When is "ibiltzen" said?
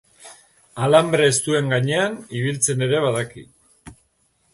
2.39-2.81